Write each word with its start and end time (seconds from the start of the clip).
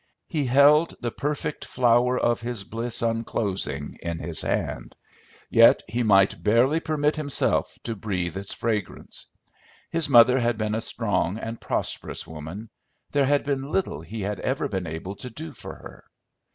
He 0.25 0.47
held 0.47 0.95
the 0.99 1.11
perfect 1.11 1.63
flower 1.63 2.17
of 2.17 2.41
his 2.41 2.63
bliss 2.63 3.03
unclosing 3.03 3.99
in 4.01 4.17
his 4.17 4.41
hand; 4.41 4.95
yet 5.47 5.83
he 5.87 6.01
might 6.01 6.41
barely 6.43 6.79
permit 6.79 7.15
himself 7.17 7.77
to 7.83 7.95
breathe 7.95 8.35
its 8.35 8.51
fragrance. 8.51 9.27
His 9.91 10.09
mother 10.09 10.39
had 10.39 10.57
been 10.57 10.73
a 10.73 10.81
strong 10.81 11.37
and 11.37 11.61
prosperous 11.61 12.25
woman; 12.25 12.69
there 13.11 13.27
had 13.27 13.43
been 13.43 13.69
little 13.69 14.01
he 14.01 14.21
had 14.21 14.39
ever 14.39 14.67
been 14.67 14.87
able 14.87 15.17
to 15.17 15.29
do 15.29 15.53
for 15.53 15.75
her. 15.75 16.03